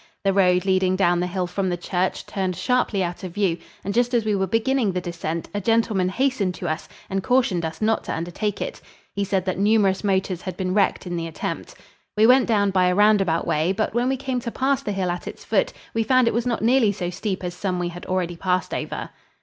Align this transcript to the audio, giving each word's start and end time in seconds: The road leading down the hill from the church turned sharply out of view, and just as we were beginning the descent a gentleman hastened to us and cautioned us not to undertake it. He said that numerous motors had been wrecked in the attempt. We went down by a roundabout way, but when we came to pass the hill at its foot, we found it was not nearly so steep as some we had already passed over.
The 0.23 0.33
road 0.33 0.65
leading 0.65 0.95
down 0.95 1.19
the 1.19 1.27
hill 1.27 1.45
from 1.45 1.69
the 1.69 1.77
church 1.77 2.25
turned 2.25 2.55
sharply 2.55 3.03
out 3.03 3.23
of 3.23 3.35
view, 3.35 3.59
and 3.83 3.93
just 3.93 4.15
as 4.15 4.25
we 4.25 4.33
were 4.33 4.47
beginning 4.47 4.93
the 4.93 4.99
descent 4.99 5.47
a 5.53 5.61
gentleman 5.61 6.09
hastened 6.09 6.55
to 6.55 6.67
us 6.67 6.89
and 7.07 7.21
cautioned 7.21 7.63
us 7.63 7.83
not 7.83 8.03
to 8.05 8.11
undertake 8.11 8.63
it. 8.63 8.81
He 9.13 9.23
said 9.23 9.45
that 9.45 9.59
numerous 9.59 10.03
motors 10.03 10.41
had 10.41 10.57
been 10.57 10.73
wrecked 10.73 11.05
in 11.05 11.17
the 11.17 11.27
attempt. 11.27 11.75
We 12.17 12.25
went 12.25 12.47
down 12.47 12.71
by 12.71 12.87
a 12.87 12.95
roundabout 12.95 13.45
way, 13.45 13.73
but 13.73 13.93
when 13.93 14.09
we 14.09 14.17
came 14.17 14.39
to 14.39 14.49
pass 14.49 14.81
the 14.81 14.91
hill 14.91 15.11
at 15.11 15.27
its 15.27 15.45
foot, 15.45 15.71
we 15.93 16.01
found 16.01 16.27
it 16.27 16.33
was 16.33 16.47
not 16.47 16.63
nearly 16.63 16.91
so 16.91 17.11
steep 17.11 17.43
as 17.43 17.53
some 17.53 17.77
we 17.77 17.89
had 17.89 18.07
already 18.07 18.35
passed 18.37 18.73
over. 18.73 19.11